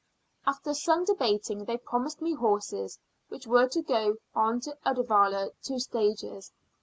[0.47, 2.97] After some debating they promised me horses,
[3.29, 6.51] which were to go on to Uddervalla, two stages.